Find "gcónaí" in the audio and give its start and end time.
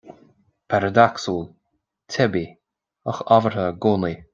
3.85-4.21